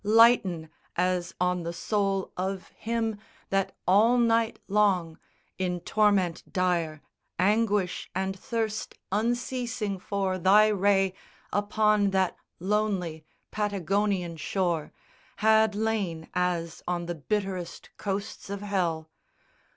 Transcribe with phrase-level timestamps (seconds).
[0.03, 3.19] Lighten as on the soul Of him
[3.51, 5.19] that all night long
[5.59, 7.03] in torment dire,
[7.37, 11.13] Anguish and thirst unceasing for thy ray
[11.53, 14.91] Upon that lonely Patagonian shore
[15.35, 19.07] Had lain as on the bitterest coasts of Hell.